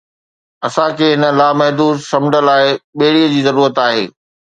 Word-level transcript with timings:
اسان 0.67 0.89
کي 1.01 1.07
هن 1.13 1.23
لامحدود 1.39 1.97
سمنڊ 2.09 2.33
لاءِ 2.47 2.63
ٻيڙيءَ 3.01 3.29
جي 3.35 3.45
ضرورت 3.49 3.83
آهي 3.85 4.03